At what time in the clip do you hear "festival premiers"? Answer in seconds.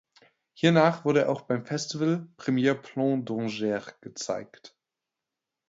1.63-2.79